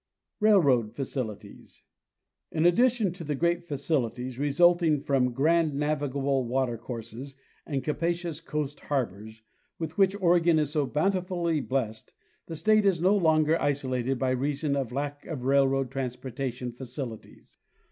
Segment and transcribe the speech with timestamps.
[0.39, 1.83] Railroad Facilities.
[2.51, 7.35] In addition to the great facilities resulting from grand nayi gable water courses
[7.67, 9.43] and capacious coast harbors,
[9.77, 12.13] with which Oregon is so bountifully blessed,
[12.47, 14.91] the state is now no longer iso Facilities for Commerce 281 lated by reason of
[14.91, 17.59] lack of railroad transportation facilities.